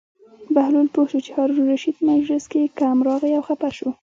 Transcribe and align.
بهلول 0.55 0.87
پوه 0.93 1.07
شو 1.11 1.19
چې 1.25 1.31
هارون 1.37 1.57
الرشید 1.61 1.95
په 1.97 2.03
مجلس 2.11 2.43
کې 2.51 2.73
کم 2.79 2.97
راغی 3.07 3.31
او 3.37 3.43
خپه 3.49 3.69
شو. 3.77 3.89